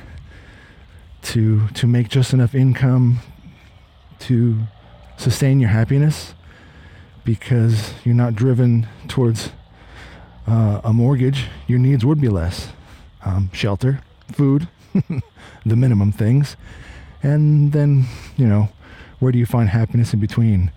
to 1.23 1.69
to 1.69 1.87
make 1.87 2.09
just 2.09 2.33
enough 2.33 2.55
income 2.55 3.21
to 4.19 4.59
sustain 5.17 5.61
your 5.61 5.71
happiness 5.71 6.35
because 7.25 7.93
you're 8.05 8.14
not 8.14 8.35
driven 8.35 8.88
towards 9.07 9.50
uh, 10.47 10.81
a 10.83 10.93
mortgage, 10.93 11.47
your 11.67 11.79
needs 11.79 12.05
would 12.05 12.21
be 12.21 12.29
less. 12.29 12.71
Um, 13.25 13.50
shelter, 13.52 14.00
food, 14.33 14.69
the 15.64 15.76
minimum 15.76 16.11
things. 16.11 16.57
And 17.23 17.73
then, 17.73 18.07
you 18.37 18.47
know, 18.47 18.71
where 19.19 19.31
do 19.31 19.38
you 19.38 19.47
find 19.47 19.69
happiness 19.69 20.14
in 20.14 20.21
between? 20.21 20.73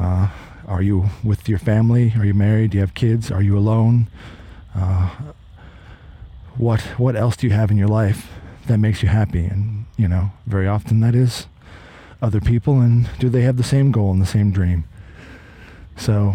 Uh, 0.00 0.28
are 0.66 0.82
you 0.82 1.10
with 1.22 1.48
your 1.48 1.58
family? 1.58 2.14
Are 2.16 2.24
you 2.24 2.34
married? 2.34 2.70
Do 2.70 2.78
you 2.78 2.80
have 2.80 2.94
kids? 2.94 3.30
Are 3.30 3.42
you 3.42 3.58
alone? 3.58 4.08
Uh, 4.74 5.10
what 6.56 6.80
what 6.98 7.16
else 7.16 7.36
do 7.36 7.46
you 7.46 7.52
have 7.52 7.70
in 7.70 7.76
your 7.76 7.88
life 7.88 8.30
that 8.66 8.78
makes 8.78 9.02
you 9.02 9.08
happy? 9.08 9.44
And 9.44 9.86
you 9.96 10.08
know, 10.08 10.30
very 10.46 10.66
often 10.66 11.00
that 11.00 11.14
is 11.14 11.46
other 12.22 12.40
people 12.40 12.80
and 12.80 13.08
do 13.18 13.28
they 13.28 13.42
have 13.42 13.56
the 13.56 13.62
same 13.62 13.92
goal 13.92 14.10
and 14.10 14.20
the 14.20 14.26
same 14.26 14.50
dream? 14.50 14.84
So, 15.96 16.34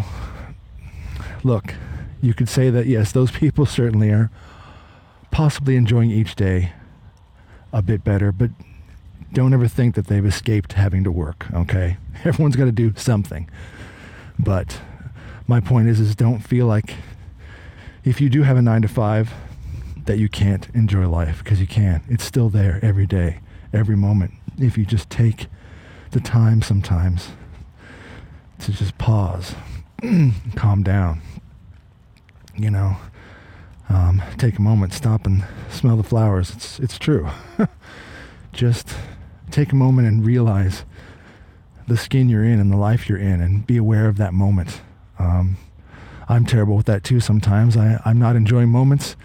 look, 1.43 1.73
you 2.21 2.33
could 2.33 2.49
say 2.49 2.69
that 2.69 2.85
yes, 2.85 3.11
those 3.11 3.31
people 3.31 3.65
certainly 3.65 4.09
are 4.09 4.29
possibly 5.31 5.75
enjoying 5.75 6.11
each 6.11 6.35
day 6.35 6.73
a 7.71 7.81
bit 7.81 8.03
better, 8.03 8.31
but 8.31 8.49
don't 9.31 9.53
ever 9.53 9.67
think 9.67 9.95
that 9.95 10.07
they've 10.07 10.25
escaped 10.25 10.73
having 10.73 11.03
to 11.03 11.11
work, 11.11 11.45
okay? 11.53 11.97
Everyone's 12.23 12.55
got 12.55 12.65
to 12.65 12.71
do 12.71 12.93
something. 12.95 13.49
But 14.39 14.81
my 15.47 15.59
point 15.59 15.87
is 15.87 15.99
is 15.99 16.15
don't 16.15 16.39
feel 16.39 16.65
like 16.65 16.95
if 18.03 18.21
you 18.21 18.29
do 18.29 18.43
have 18.43 18.57
a 18.57 18.61
9 18.61 18.81
to 18.83 18.87
5 18.87 19.33
that 20.09 20.17
you 20.17 20.27
can't 20.27 20.67
enjoy 20.73 21.07
life 21.07 21.43
because 21.43 21.61
you 21.61 21.67
can. 21.67 22.01
It's 22.09 22.23
still 22.23 22.49
there 22.49 22.79
every 22.81 23.05
day, 23.05 23.41
every 23.71 23.95
moment. 23.95 24.33
If 24.57 24.75
you 24.75 24.83
just 24.83 25.07
take 25.11 25.45
the 26.09 26.19
time 26.19 26.63
sometimes 26.63 27.29
to 28.57 28.71
just 28.71 28.97
pause, 28.97 29.53
calm 30.55 30.81
down, 30.81 31.21
you 32.57 32.71
know, 32.71 32.97
um, 33.87 34.23
take 34.39 34.57
a 34.57 34.63
moment, 34.63 34.93
stop 34.93 35.27
and 35.27 35.45
smell 35.69 35.95
the 35.95 36.01
flowers. 36.01 36.49
It's 36.55 36.79
it's 36.79 36.97
true. 36.97 37.29
just 38.51 38.95
take 39.51 39.71
a 39.71 39.75
moment 39.75 40.07
and 40.07 40.25
realize 40.25 40.85
the 41.87 41.97
skin 41.97 42.29
you're 42.29 42.43
in 42.43 42.59
and 42.59 42.71
the 42.71 42.77
life 42.77 43.07
you're 43.07 43.19
in, 43.19 43.41
and 43.41 43.67
be 43.67 43.77
aware 43.77 44.07
of 44.07 44.17
that 44.17 44.33
moment. 44.33 44.81
Um, 45.19 45.57
I'm 46.27 46.47
terrible 46.47 46.75
with 46.75 46.87
that 46.87 47.03
too. 47.03 47.19
Sometimes 47.19 47.77
I, 47.77 48.01
I'm 48.05 48.17
not 48.17 48.35
enjoying 48.35 48.69
moments. 48.69 49.15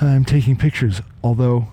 I'm 0.00 0.24
taking 0.24 0.56
pictures, 0.56 1.00
although 1.24 1.68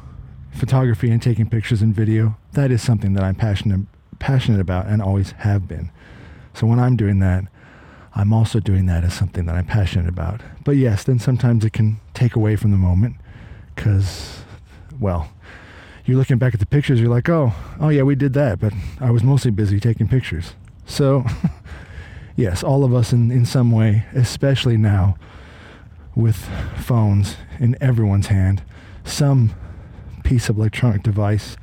photography 0.52 1.10
and 1.10 1.22
taking 1.22 1.50
pictures 1.50 1.82
and 1.82 1.94
video 1.94 2.38
that 2.54 2.72
is 2.72 2.82
something 2.82 3.14
that 3.14 3.24
I'm 3.24 3.36
passionate 3.36 3.82
passionate 4.20 4.62
about 4.62 4.86
and 4.86 5.02
always 5.02 5.32
have 5.32 5.68
been. 5.68 5.92
So 6.54 6.68
when 6.68 6.80
I'm 6.80 6.96
doing 6.96 7.20
that, 7.20 7.46
I'm 8.16 8.32
also 8.32 8.60
doing 8.60 8.86
that 8.86 9.04
as 9.04 9.14
something 9.14 9.46
that 9.48 9.56
I'm 9.56 9.66
passionate 9.66 10.08
about. 10.08 10.42
But 10.64 10.78
yes, 10.78 11.04
then 11.04 11.20
sometimes 11.20 11.66
it 11.66 11.74
can 11.74 12.00
take 12.14 12.36
away 12.36 12.56
from 12.56 12.72
the 12.72 12.78
moment 12.78 13.16
because, 13.76 14.44
well, 15.00 15.30
you're 16.06 16.18
looking 16.18 16.38
back 16.38 16.54
at 16.54 16.60
the 16.60 16.66
pictures, 16.66 17.02
you're 17.02 17.10
like, 17.10 17.28
oh, 17.28 17.54
oh 17.80 17.90
yeah, 17.90 18.04
we 18.04 18.16
did 18.16 18.34
that, 18.34 18.60
but 18.60 18.72
I 19.00 19.10
was 19.10 19.24
mostly 19.24 19.52
busy 19.52 19.80
taking 19.80 20.08
pictures. 20.08 20.54
So, 20.86 21.26
yes, 22.36 22.64
all 22.64 22.86
of 22.86 22.94
us 22.94 23.12
in, 23.12 23.32
in 23.32 23.46
some 23.46 23.72
way, 23.72 24.06
especially 24.14 24.78
now 24.78 25.18
with 26.16 26.38
phones 26.78 27.38
in 27.60 27.76
everyone's 27.82 28.28
hand, 28.28 28.64
some 29.04 29.54
piece 30.24 30.50
of 30.50 30.58
electronic 30.58 31.04
device 31.04 31.58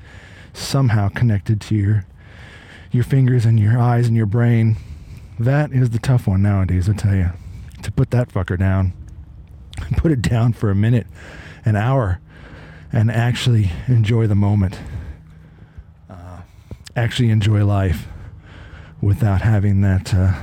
somehow 0.53 1.09
connected 1.09 1.61
to 1.61 1.75
your 1.75 2.07
your 2.91 3.05
fingers 3.05 3.47
and 3.47 3.59
your 3.61 3.79
eyes 3.79 4.09
and 4.09 4.17
your 4.17 4.27
brain. 4.27 4.77
That 5.39 5.73
is 5.73 5.91
the 5.91 5.99
tough 5.99 6.27
one 6.27 6.43
nowadays, 6.43 6.89
I 6.89 6.93
tell 6.93 7.15
you. 7.15 7.31
To 7.83 7.93
put 7.93 8.11
that 8.11 8.29
fucker 8.29 8.59
down, 8.59 8.93
put 9.97 10.11
it 10.11 10.21
down 10.21 10.53
for 10.53 10.71
a 10.71 10.75
minute, 10.75 11.07
an 11.65 11.77
hour, 11.77 12.21
and 12.93 13.11
actually 13.11 13.71
enjoy 13.87 14.27
the 14.27 14.35
moment. 14.35 14.81
Uh, 16.09 16.41
actually 16.97 17.31
enjoy 17.31 17.65
life 17.65 18.09
without 19.01 19.43
having 19.43 19.81
that 19.83 20.13
uh, 20.13 20.35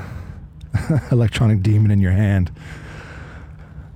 electronic 1.12 1.62
demon 1.62 1.92
in 1.92 2.00
your 2.00 2.14
hand. 2.14 2.50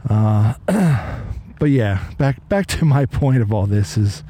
Uh, 0.09 0.53
but 1.59 1.69
yeah, 1.69 2.09
back 2.17 2.47
back 2.49 2.65
to 2.67 2.85
my 2.97 3.05
point 3.05 3.41
of 3.41 3.53
all 3.53 3.65
this 3.65 3.97
is 3.97 4.23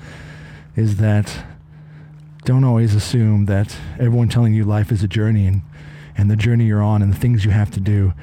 is 0.75 0.97
that 0.97 1.45
don't 2.43 2.63
always 2.63 2.95
assume 2.95 3.45
that 3.45 3.75
everyone 3.99 4.27
telling 4.27 4.53
you 4.53 4.63
life 4.63 4.91
is 4.91 5.03
a 5.03 5.07
journey 5.07 5.45
and, 5.45 5.61
and 6.17 6.29
the 6.29 6.35
journey 6.35 6.65
you're 6.65 6.81
on 6.81 7.01
and 7.01 7.13
the 7.13 7.17
things 7.17 7.45
you 7.45 7.51
have 7.51 7.69
to 7.71 7.79
do. 7.79 8.13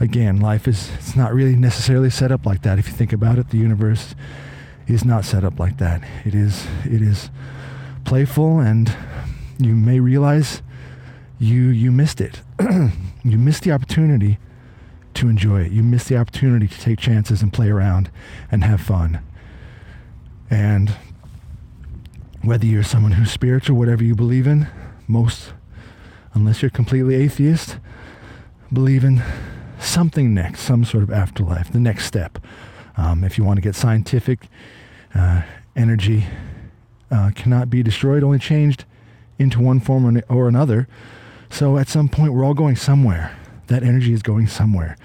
Again, 0.00 0.40
life 0.40 0.68
is 0.68 0.90
it's 0.94 1.16
not 1.16 1.32
really 1.32 1.56
necessarily 1.56 2.10
set 2.10 2.30
up 2.30 2.46
like 2.46 2.62
that. 2.62 2.78
If 2.78 2.88
you 2.88 2.94
think 2.94 3.12
about 3.12 3.38
it, 3.38 3.50
the 3.50 3.58
universe 3.58 4.14
is 4.86 5.04
not 5.04 5.24
set 5.24 5.44
up 5.44 5.58
like 5.58 5.78
that. 5.78 6.02
It 6.24 6.34
is 6.34 6.66
it 6.84 7.00
is 7.02 7.30
playful 8.04 8.60
and 8.60 8.94
you 9.58 9.74
may 9.74 10.00
realize 10.00 10.62
you 11.38 11.68
you 11.68 11.90
missed 11.90 12.20
it. 12.20 12.42
you 12.60 13.38
missed 13.38 13.62
the 13.62 13.72
opportunity 13.72 14.38
to 15.14 15.28
enjoy 15.28 15.62
it. 15.62 15.72
You 15.72 15.82
miss 15.82 16.04
the 16.04 16.16
opportunity 16.16 16.68
to 16.68 16.80
take 16.80 16.98
chances 16.98 17.42
and 17.42 17.52
play 17.52 17.68
around 17.68 18.10
and 18.50 18.64
have 18.64 18.80
fun. 18.80 19.20
And 20.50 20.96
whether 22.42 22.66
you're 22.66 22.82
someone 22.82 23.12
who's 23.12 23.30
spiritual, 23.30 23.76
whatever 23.76 24.04
you 24.04 24.14
believe 24.14 24.46
in, 24.46 24.68
most, 25.06 25.52
unless 26.34 26.62
you're 26.62 26.70
completely 26.70 27.14
atheist, 27.14 27.78
believe 28.72 29.04
in 29.04 29.22
something 29.78 30.34
next, 30.34 30.60
some 30.60 30.84
sort 30.84 31.02
of 31.02 31.10
afterlife, 31.10 31.72
the 31.72 31.80
next 31.80 32.04
step. 32.04 32.38
Um, 32.96 33.24
if 33.24 33.38
you 33.38 33.44
want 33.44 33.56
to 33.56 33.62
get 33.62 33.74
scientific, 33.74 34.48
uh, 35.14 35.42
energy 35.74 36.26
uh, 37.10 37.30
cannot 37.34 37.70
be 37.70 37.82
destroyed, 37.82 38.22
only 38.22 38.38
changed 38.38 38.84
into 39.38 39.60
one 39.60 39.80
form 39.80 40.22
or 40.28 40.48
another. 40.48 40.86
So 41.50 41.76
at 41.78 41.88
some 41.88 42.08
point, 42.08 42.32
we're 42.32 42.44
all 42.44 42.54
going 42.54 42.76
somewhere. 42.76 43.36
That 43.68 43.82
energy 43.82 44.12
is 44.12 44.22
going 44.22 44.46
somewhere. 44.46 44.96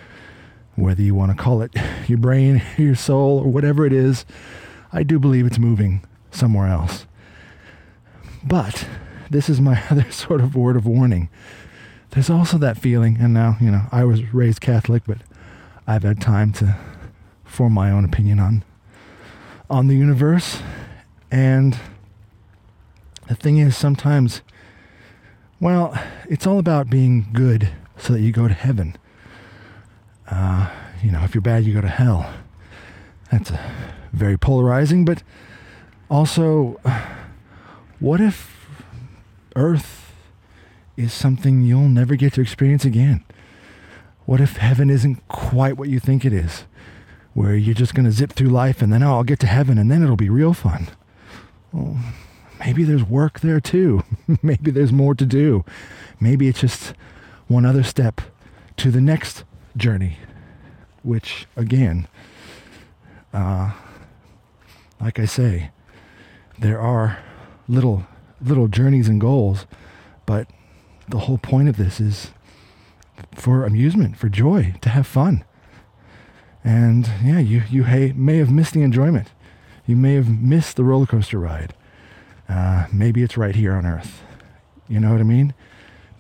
Whether 0.76 1.02
you 1.02 1.16
want 1.16 1.36
to 1.36 1.42
call 1.42 1.62
it 1.62 1.74
your 2.08 2.18
brain, 2.18 2.62
your 2.78 2.96
soul, 2.96 3.40
or 3.40 3.48
whatever 3.52 3.86
it 3.86 3.94
is, 3.94 4.26
I 4.92 5.04
do 5.04 5.20
believe 5.20 5.46
it's 5.46 5.60
moving 5.60 6.04
somewhere 6.32 6.68
else. 6.68 7.06
But 8.44 8.88
this 9.30 9.50
is 9.50 9.60
my 9.62 9.82
other 9.90 10.10
sort 10.12 10.42
of 10.42 10.56
word 10.56 10.76
of 10.76 10.86
warning. 10.86 11.30
There's 12.12 12.30
also 12.30 12.58
that 12.58 12.78
feeling, 12.78 13.18
and 13.20 13.34
now, 13.34 13.58
you 13.62 13.70
know, 13.70 13.84
I 13.92 14.04
was 14.04 14.34
raised 14.34 14.62
Catholic, 14.62 15.04
but 15.06 15.20
I've 15.86 16.04
had 16.04 16.20
time 16.20 16.52
to 16.54 16.76
form 17.46 17.74
my 17.74 17.92
own 17.92 18.06
opinion 18.06 18.40
on 18.40 18.64
on 19.70 19.88
the 19.88 19.96
universe. 19.96 20.62
And 21.30 21.78
the 23.28 23.36
thing 23.36 23.60
is, 23.60 23.78
sometimes, 23.78 24.42
well, 25.60 25.94
it's 26.28 26.48
all 26.48 26.58
about 26.58 26.90
being 26.90 27.28
good 27.34 27.70
so 28.00 28.14
that 28.14 28.22
you 28.22 28.32
go 28.32 28.48
to 28.48 28.54
heaven. 28.54 28.96
Uh, 30.30 30.70
you 31.04 31.12
know, 31.12 31.24
if 31.24 31.34
you're 31.34 31.42
bad, 31.42 31.64
you 31.64 31.74
go 31.74 31.82
to 31.82 31.88
hell. 31.88 32.32
That's 33.32 33.52
very 34.12 34.38
polarizing, 34.38 35.06
but 35.06 35.24
also, 36.10 36.80
what 38.00 38.20
if 38.20 38.68
Earth 39.56 40.14
is 40.98 41.14
something 41.14 41.62
you'll 41.62 41.90
never 41.90 42.16
get 42.16 42.34
to 42.34 42.42
experience 42.42 42.86
again? 42.86 43.24
What 44.26 44.42
if 44.42 44.58
heaven 44.58 44.90
isn't 44.90 45.28
quite 45.28 45.78
what 45.78 45.90
you 45.90 46.00
think 46.00 46.26
it 46.26 46.34
is? 46.34 46.66
Where 47.34 47.56
you're 47.56 47.76
just 47.76 47.94
going 47.94 48.06
to 48.06 48.12
zip 48.12 48.34
through 48.34 48.50
life 48.50 48.82
and 48.82 48.92
then, 48.92 49.04
oh, 49.04 49.14
I'll 49.14 49.24
get 49.24 49.40
to 49.40 49.48
heaven 49.48 49.78
and 49.78 49.90
then 49.90 50.04
it'll 50.04 50.16
be 50.16 50.30
real 50.30 50.54
fun. 50.54 50.88
Well, 51.72 51.98
maybe 52.60 52.84
there's 52.84 53.04
work 53.04 53.40
there 53.40 53.60
too. 53.60 54.04
maybe 54.42 54.72
there's 54.72 54.92
more 54.92 55.16
to 55.16 55.26
do. 55.26 55.64
Maybe 56.20 56.48
it's 56.48 56.62
just 56.62 56.94
one 57.50 57.66
other 57.66 57.84
step 57.84 58.22
to 58.78 58.92
the 58.92 59.02
next 59.02 59.44
journey, 59.76 60.18
which 61.04 61.48
again, 61.58 62.08
uh, 63.34 63.72
like 65.02 65.20
I 65.20 65.26
say, 65.26 65.72
there 66.58 66.80
are 66.80 67.20
little 67.68 68.08
little 68.42 68.70
journeys 68.70 69.10
and 69.10 69.20
goals, 69.20 69.66
but 70.26 70.48
the 71.10 71.20
whole 71.20 71.40
point 71.40 71.68
of 71.68 71.76
this 71.76 72.00
is 72.00 72.32
for 73.36 73.66
amusement, 73.66 74.16
for 74.16 74.30
joy, 74.30 74.76
to 74.82 74.90
have 74.90 75.08
fun. 75.08 75.44
And 76.64 77.10
yeah, 77.24 77.40
you 77.40 77.64
you 77.70 77.84
may 78.16 78.38
have 78.38 78.52
missed 78.52 78.74
the 78.74 78.84
enjoyment. 78.84 79.30
You 79.86 79.96
may 79.96 80.14
have 80.14 80.30
missed 80.30 80.76
the 80.76 80.84
roller 80.84 81.08
coaster 81.08 81.40
ride. 81.40 81.74
Uh, 82.48 82.86
maybe 82.94 83.24
it's 83.24 83.38
right 83.38 83.56
here 83.56 83.74
on 83.74 83.86
Earth. 83.86 84.24
You 84.88 85.00
know 85.00 85.12
what 85.12 85.20
I 85.20 85.24
mean? 85.24 85.54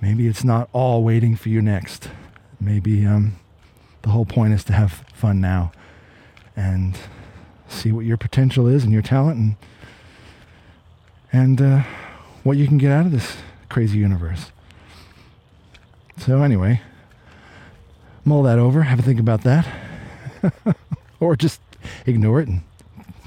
Maybe 0.02 0.28
it's 0.28 0.44
not 0.44 0.70
all 0.72 1.04
waiting 1.04 1.36
for 1.36 1.50
you 1.50 1.62
next. 1.62 2.10
Maybe 2.60 3.06
um, 3.06 3.38
the 4.02 4.10
whole 4.10 4.26
point 4.26 4.54
is 4.54 4.64
to 4.66 4.74
have 4.74 5.04
fun 5.14 5.42
now 5.42 5.72
and 6.56 6.98
see 7.68 7.92
what 7.92 8.06
your 8.06 8.18
potential 8.18 8.68
is 8.68 8.84
and 8.84 8.92
your 8.92 9.02
talent 9.02 9.38
and 9.38 9.56
and 11.32 11.62
uh, 11.62 11.84
what 12.44 12.58
you 12.58 12.68
can 12.68 12.78
get 12.78 12.92
out 12.92 13.06
of 13.06 13.12
this 13.12 13.38
crazy 13.70 14.00
universe. 14.00 14.52
So 16.18 16.42
anyway, 16.42 16.82
mull 18.26 18.44
that 18.44 18.58
over, 18.58 18.84
have 18.84 19.00
a 19.00 19.02
think 19.04 19.20
about 19.20 19.44
that, 19.44 19.68
or 21.20 21.36
just 21.36 21.62
ignore 22.06 22.42
it 22.42 22.48
and 22.48 22.62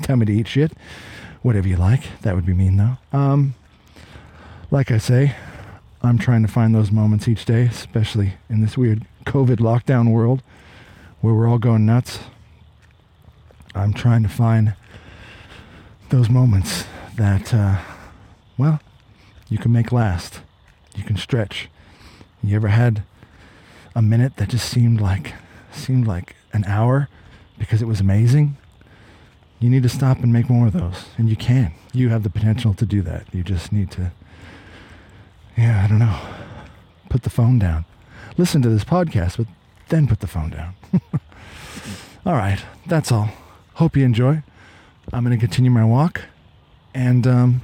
tell 0.02 0.16
me 0.16 0.26
to 0.26 0.32
eat 0.32 0.48
shit, 0.48 0.72
whatever 1.42 1.68
you 1.68 1.76
like. 1.76 2.20
That 2.22 2.34
would 2.34 2.44
be 2.44 2.54
mean 2.54 2.76
though. 2.76 2.98
Um, 3.16 3.54
like 4.70 4.90
I 4.90 4.98
say, 4.98 5.36
I'm 6.02 6.18
trying 6.18 6.42
to 6.42 6.48
find 6.48 6.74
those 6.74 6.90
moments 6.90 7.28
each 7.28 7.44
day, 7.44 7.62
especially 7.62 8.34
in 8.48 8.60
this 8.60 8.76
weird 8.76 9.06
COVID 9.24 9.58
lockdown 9.58 10.10
world 10.10 10.42
where 11.20 11.32
we're 11.32 11.48
all 11.48 11.58
going 11.58 11.86
nuts. 11.86 12.18
I'm 13.74 13.92
trying 13.92 14.24
to 14.24 14.28
find 14.28 14.74
those 16.10 16.28
moments 16.28 16.84
that, 17.16 17.54
uh, 17.54 17.78
well, 18.58 18.80
you 19.48 19.58
can 19.58 19.72
make 19.72 19.92
last. 19.92 20.40
You 20.96 21.04
can 21.04 21.16
stretch. 21.16 21.68
You 22.42 22.56
ever 22.56 22.68
had 22.68 23.04
a 23.94 24.02
minute 24.02 24.36
that 24.36 24.48
just 24.48 24.68
seemed 24.68 25.00
like 25.00 25.34
seemed 25.70 26.06
like 26.06 26.34
an 26.52 26.64
hour 26.64 27.08
because 27.58 27.80
it 27.80 27.86
was 27.86 28.00
amazing? 28.00 28.56
You 29.60 29.70
need 29.70 29.84
to 29.84 29.88
stop 29.88 30.18
and 30.18 30.32
make 30.32 30.50
more 30.50 30.66
of 30.66 30.72
those, 30.72 31.06
and 31.16 31.30
you 31.30 31.36
can. 31.36 31.72
You 31.92 32.08
have 32.08 32.24
the 32.24 32.30
potential 32.30 32.74
to 32.74 32.84
do 32.84 33.00
that. 33.02 33.26
You 33.32 33.44
just 33.44 33.72
need 33.72 33.90
to, 33.92 34.10
yeah, 35.56 35.84
I 35.84 35.88
don't 35.88 35.98
know, 35.98 36.18
put 37.08 37.22
the 37.22 37.30
phone 37.30 37.58
down. 37.58 37.84
Listen 38.36 38.62
to 38.62 38.68
this 38.68 38.84
podcast, 38.84 39.36
but 39.36 39.46
then 39.88 40.06
put 40.06 40.20
the 40.20 40.26
phone 40.26 40.50
down. 40.50 40.74
all 42.26 42.34
right, 42.34 42.64
that's 42.86 43.12
all. 43.12 43.30
Hope 43.74 43.96
you 43.96 44.04
enjoy. 44.04 44.42
I'm 45.12 45.24
going 45.24 45.38
to 45.38 45.40
continue 45.40 45.70
my 45.70 45.84
walk 45.84 46.22
and 46.94 47.26
um, 47.26 47.62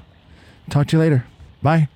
talk 0.70 0.88
to 0.88 0.96
you 0.96 1.00
later. 1.00 1.24
Bye. 1.62 1.88